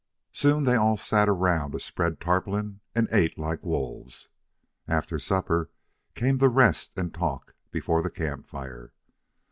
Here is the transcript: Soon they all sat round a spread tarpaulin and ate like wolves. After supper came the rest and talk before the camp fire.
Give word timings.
Soon 0.31 0.63
they 0.63 0.73
all 0.73 0.97
sat 0.97 1.29
round 1.29 1.75
a 1.75 1.79
spread 1.79 2.19
tarpaulin 2.19 2.79
and 2.95 3.07
ate 3.11 3.37
like 3.37 3.63
wolves. 3.63 4.29
After 4.87 5.19
supper 5.19 5.69
came 6.15 6.39
the 6.39 6.49
rest 6.49 6.97
and 6.97 7.13
talk 7.13 7.53
before 7.69 8.01
the 8.01 8.09
camp 8.09 8.47
fire. 8.47 8.93